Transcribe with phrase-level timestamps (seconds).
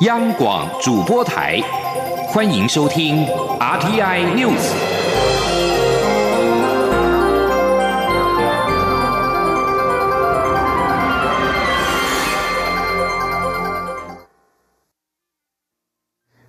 [0.00, 1.60] 央广主播台，
[2.26, 3.24] 欢迎收听
[3.60, 4.74] RTI News。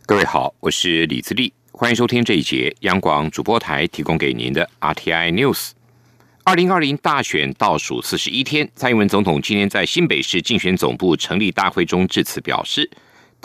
[0.07, 5.70] 各位好，我是李自立，欢迎收听这一节央广主播台提供给您的 RTI News。
[6.43, 12.89] 二零二零大选倒数四十一天，蔡英文总统今天在新北市竞选总部成立大会中致辞表示。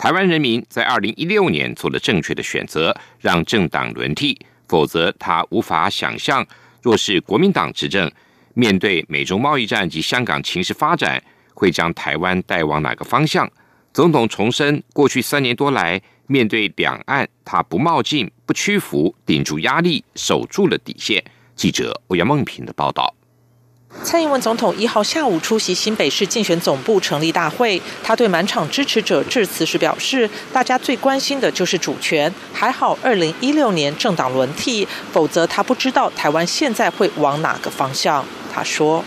[0.01, 4.35] 台湾人民在二零一六年做了正确的选择，让政党轮替，
[4.67, 6.43] 否则他无法想象，
[6.81, 8.11] 若是国民党执政，
[8.55, 13.47] 面对美中贸易战及香港情势发展，会将台湾带往哪个方向？
[13.93, 21.23] 总统重申，过去三年多来，面对两岸，他不冒进、不屈服，顶住压力，守住了底线。
[21.55, 23.13] 记者欧阳梦平的报道。
[24.11, 39.01] 蔡英文总统一号下午出席新北市竞选总部成立大会，他对满场支持者致辞时表示：“大家最关心的就是主权，还好二零一六年政党轮替，否则他不知道台湾现在会往哪个方向。”他说：“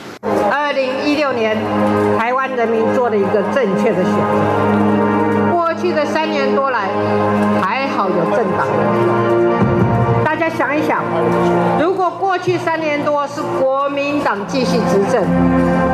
[0.51, 1.55] 二零一六年，
[2.17, 5.53] 台湾人民做了一个正确的选择。
[5.53, 6.89] 过去的三年多来，
[7.63, 9.74] 还好有政党轮替。”
[10.35, 11.01] 大家想一想，
[11.81, 15.23] 如果过去三年多是国民党继续执政，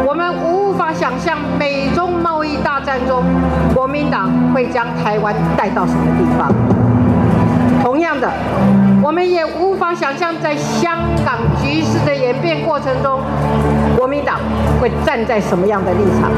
[0.07, 3.23] 我们无法想象美中贸易大战中
[3.75, 6.51] 国民党会将台湾带到什么地方。
[7.83, 8.33] 同样的，
[9.03, 13.21] 我们也无法想象在香港局势的演变过程中，
[13.95, 14.41] 国民党
[14.81, 16.31] 会站在什么样的立场。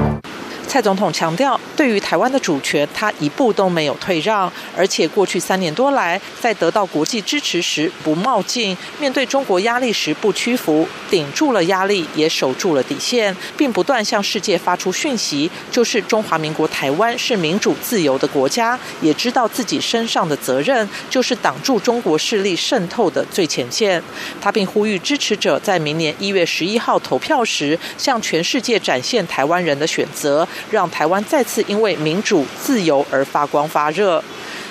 [0.67, 24.03] 蔡总统强调，对于台湾的主权，他一步都没有退让，而且过去三年多来，在得到国际支持时不冒进，面对中国压力时不屈服，顶住了压力，也守住了底线，并不断向世界发出讯息，就是中华民国台湾是民主自由的国家，也知道自己身上的责任，就是挡住中国势力渗透的最前线。
[24.41, 30.47] 他并呼吁支持者在明年一月十一号投票时，向全世界展现台湾人的选择。
[30.71, 34.23] 让台湾再次因为民主自由而发光发热。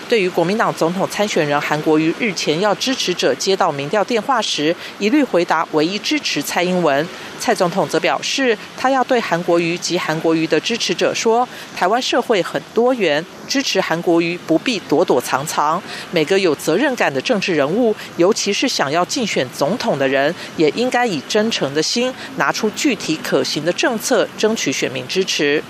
[0.09, 7.07] 对于国民党总统参选人韩国瑜日前要支持者接到民调电话时，一律回答唯一支持蔡英文。
[7.39, 13.25] 蔡总统则表示，他要对韩国瑜及韩国瑜的支持者说：台湾社会很多元。
[13.47, 15.81] 支持韩国瑜不必躲躲藏藏，
[16.11, 25.61] 每个有责任感的政治人物，尤其是想要竞选总统的人，也应该以真诚的心，拿出具体可行的政策，争取选民支持。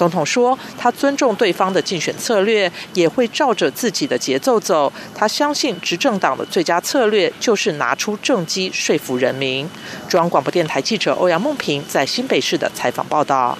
[0.00, 4.90] 总统说，他尊重对方的竞选策略，也会照着自己的节奏走。
[5.14, 9.68] 他相信执政党的最佳策略就是拿出政绩说服人民。
[10.08, 13.58] 中央广播电台记者欧阳梦平在新北市的采访报道。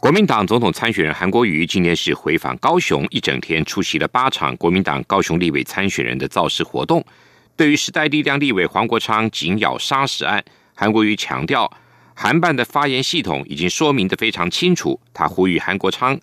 [0.00, 7.04] 国民党总统参选人韩国瑜今天是回访高雄，一整天出席了八场国民党高雄立委参选人的造势活动。
[7.54, 10.44] 对于时代力量立委黄国昌紧咬杀死案，
[10.74, 11.70] 韩国瑜强调，
[12.20, 15.00] 韩办的发言系统已经说明的非常清楚。
[15.14, 16.18] 他呼吁韩国昌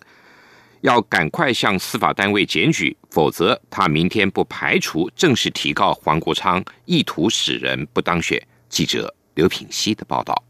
[0.82, 8.38] 要赶快向司法单位检举，否则他明天不排除正式提告黄国昌意图使人不当选。
[8.68, 10.44] 记者刘品熙的报道。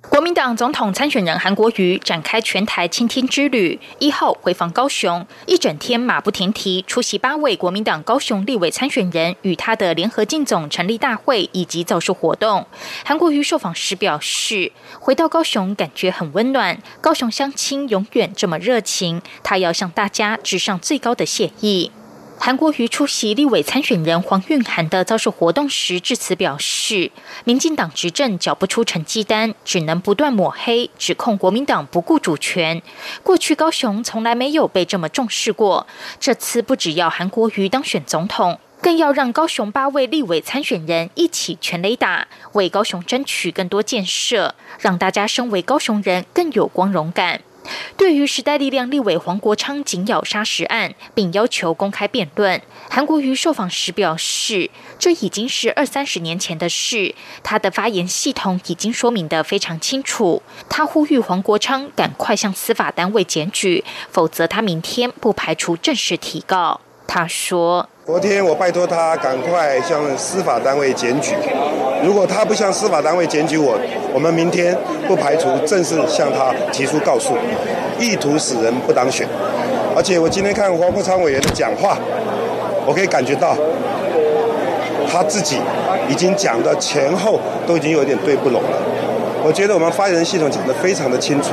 [0.00, 12.64] 国民党总统参选人韩国瑜展开全台倾听之旅，一号回访高雄，一整天马不停蹄出席八位国民党高雄立委参选人与他的联合竞总成立大会以及造势活动。
[13.04, 14.70] 韩国瑜受访时表示，
[15.00, 21.90] 回到高雄感觉很温暖，高雄乡亲永远这么热情，他要向大家致上最高的谢意。
[22.40, 27.10] 韩国瑜出席立委参选人黄韵涵的造势活动时致辞表示，
[27.44, 32.80] 民进党执政缴不出成绩单，只能不断抹黑，指控国民党不顾主权。
[33.22, 35.86] 过去高雄从来没有被这么重视过，
[36.20, 47.42] 这次不只要韩国瑜当选总统，更要让高雄八位立委参选人一起全雷打，为高雄争取更多建设，让大家身为高雄人更有光荣感。
[47.96, 60.42] 对于时代力量立委黄国昌紧咬砂石案，并要求公开辩论，韩国瑜受访时表示，这已经是二三十年前的事，他的发言系统已经说明的非常清楚。
[60.68, 66.80] 他呼吁黄国昌赶快向司法单位检举，否则他明天不排除正式提告。
[67.10, 71.34] 他说：“昨天我拜托他赶快向司法单位检举，
[72.04, 73.80] 如果他不向司法单位检举我，
[74.12, 74.76] 我们明天
[75.06, 77.32] 不排除正式向他提出告诉，
[77.98, 79.26] 意图使人不当选。
[79.96, 81.96] 而且我今天看黄国昌委员的讲话，
[82.86, 83.56] 我可以感觉到
[85.10, 85.56] 他自己
[86.10, 88.78] 已经讲的前后都已经有点对不拢了。
[89.42, 91.52] 我觉得我们发言人系统讲得非常的清楚。”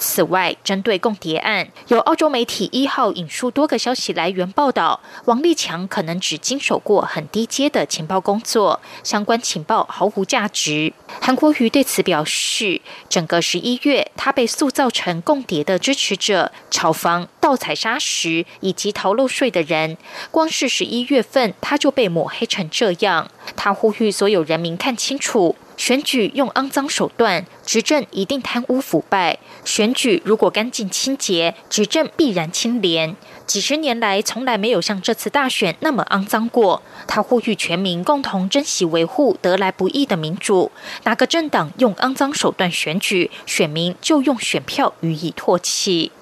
[0.00, 10.92] 此外，针对共谍案，有澳洲媒体一号引述多个消息来源报道，王立强可能只经手过很低阶的情报工作，相关情报毫无价值。
[11.20, 19.98] 韩国瑜对此表示，整个十一月，他被塑造成共谍的支持者、炒房、盗采砂石以及逃漏税的人。
[20.30, 23.30] 光是十一月份，他就被抹黑成这样。
[23.54, 25.54] 他呼吁所有人民看清楚。
[25.80, 33.16] 选举用肮脏手段，执政一定贪污腐败；选举如果干净清洁，执政必然清廉。
[33.46, 36.82] 几十年来，从来没有像这次大选那么肮脏过。
[37.08, 40.70] 他呼吁全民共同珍惜维护得来不易的民主。
[41.04, 46.12] 哪个政党用肮脏手段选举，选民就用选票予以唾弃。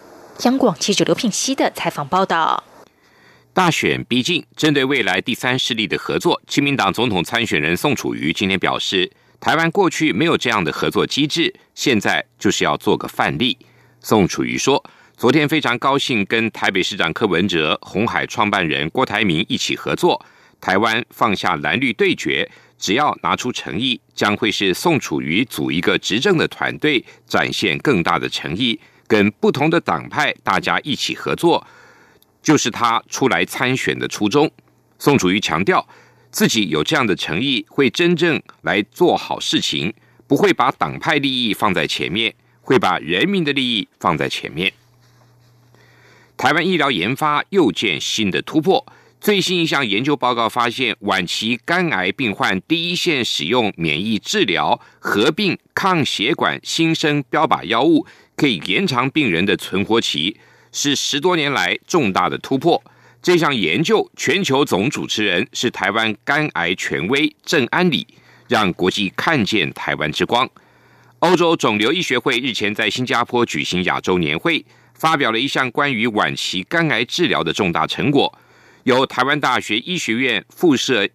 [0.44, 2.62] 央广记者刘品熙的采访报道。
[3.52, 9.10] 大选逼近，针对未来第三势力的合作，亲民党总统参选人宋楚瑜今天表示。
[9.40, 13.56] 台湾过去没有这样的合作机制，现在就是要做个范例。
[14.00, 14.84] 宋楚瑜说
[15.16, 20.20] ：“昨天非常高兴跟台北市长柯文哲、红海创办人郭台铭一起合作。
[20.60, 31.64] 台湾放下蓝绿对决，只要拿出诚意，将会是宋楚瑜组一个执政的团队，展现更大的诚意，跟不同的党派大家一起合作，
[32.42, 34.50] 就是他出来参选的初衷。”
[34.98, 35.86] 宋楚瑜强调。
[36.30, 39.92] 自己有这样的诚意，会真正来做好事情，
[40.26, 44.72] 不会把党派利益放在前面，会把人民的利益放在前面。
[46.36, 48.86] 台湾医疗研发又见新的突破，
[49.20, 60.36] 最新一项研究报告发现，晚期肝癌病患第一线使用免疫治疗合并抗血管新生标靶药物，可以延长病人的存活期，
[60.70, 62.80] 是十多年来重大的突破。
[63.28, 68.06] 这项研究全球总主持人是台湾肝癌权威郑安礼，
[68.48, 70.48] 让国际看见台湾之光。
[71.18, 74.64] 欧洲肿瘤医学会日前在新加坡举行亚洲年会，
[74.94, 78.32] 发表了一项关于晚期肝癌治疗的重大成果，
[78.84, 81.06] 由台湾大学医学院附设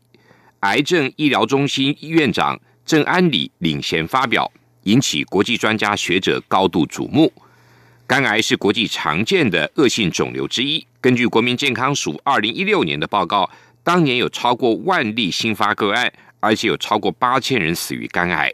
[0.60, 4.52] 癌症医疗中心医院长郑安礼领衔发表，
[4.84, 7.34] 引起国际专家学者高度瞩目。
[8.06, 10.86] 肝癌是国际常见的恶性肿瘤之一。
[11.00, 13.50] 根据国民健康署二零一六年的报告，
[13.82, 16.12] 当年有超过万例新发个案，
[16.42, 18.54] 而且有超过八千人死于肝癌。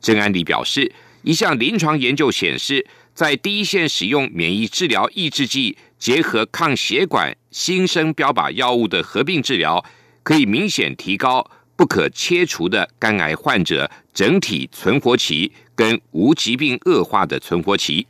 [0.00, 0.92] 郑安礼表示，
[1.22, 9.82] 一项临床研究显示，在第一线使用免疫治疗抑制剂结合抗血管新生标靶药物的合并治疗，
[10.22, 18.06] 可以明显提高不可切除的肝癌患者整体存活期跟无疾病恶化的存活期。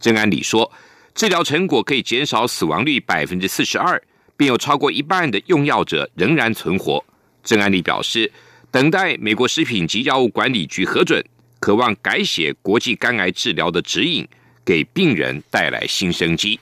[0.00, 0.70] 郑安礼说，
[1.14, 4.00] 治疗成果可以减少死亡率百分之四十二，
[4.36, 7.04] 并有超过一半的用药者仍然存活。
[7.42, 8.30] 郑安礼表示，
[8.70, 11.24] 等待美国食品及药物管理局核准，
[11.58, 14.28] 渴望改写国际肝癌治疗的指引，
[14.64, 16.60] 给病人带来新生机。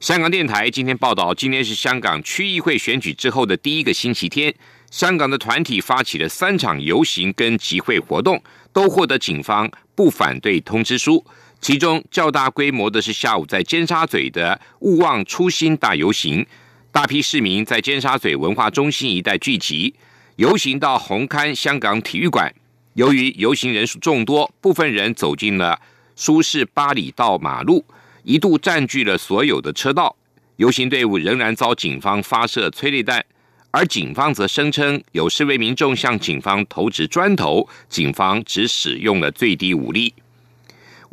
[0.00, 4.54] 香港电台今天报道，今天是香港区议会选举之后的第一个星期天，
[4.90, 8.42] 香港的团体发起了三场游行跟集会活动，
[8.72, 11.24] 都获得警方不反对通知书。
[11.64, 16.46] 其中较大规模的是下午在尖沙咀的勿忘初心大游行，
[16.92, 19.94] 大批市民在尖沙咀文化中心一带聚集，
[20.36, 22.54] 游行到红磡香港体育馆。
[22.92, 25.80] 由于游行人数众多，部分人走进了
[26.14, 27.82] 舒适八里道马路，
[28.24, 30.14] 一度占据了所有的车道。
[30.56, 33.24] 游行队伍仍然遭警方发射催泪弹，
[33.70, 40.12] 而警方则声称有示威民众向警方投掷砖头，警方只使用了最低武力。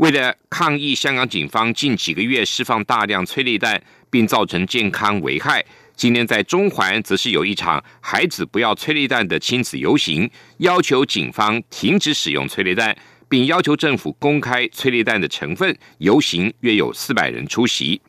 [0.02, 3.80] 为了抗议香港警方近几个月释放大量催泪弹，
[4.10, 5.64] 并造成健康危害，
[5.96, 10.28] 今天在中环则是有一场“孩子不要催泪弹”的亲子游行，
[10.58, 12.98] 要求警方停止使用催泪弹，
[13.30, 15.78] 并要求政府公开催泪弹的成分。
[16.00, 18.02] 游行约有四百人出席。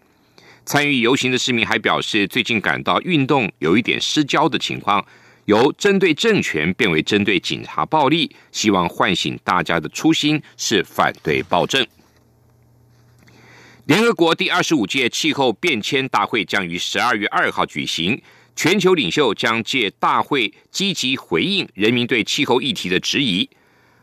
[0.64, 5.04] 参与游行的市民还表示，最近感到运动有一点失焦的情况。
[5.46, 11.86] 由针对政权变为针对警察暴力，希望唤醒大家的初心是反对暴政。
[13.86, 18.22] 联合国第二十五届气候变迁大会将于十二月二号举行，
[18.54, 23.50] 全球领袖将借大会积极回应人民对气候议题的质疑。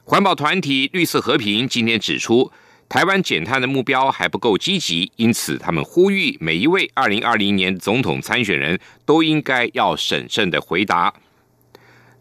[0.04, 2.52] 环保团体绿色和平今天指出，
[2.90, 11.14] 台湾减碳的目标还不够积极，因此他们呼吁每一位二零二零年总统参选人都应该要审慎的回答。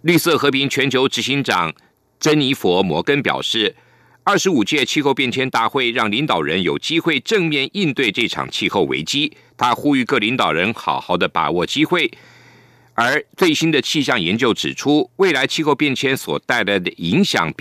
[0.02, 1.74] 绿色和平全球执行长
[2.20, 3.74] 珍妮佛·摩根表示，
[4.22, 9.36] 二十五届气候变迁大会让领导人有机会正面应对这场气候危机。
[9.56, 12.10] 他呼吁各领导人好好的把握机会。
[12.94, 17.56] 而最新的气象研究指出，未来气候变迁所带来的影响比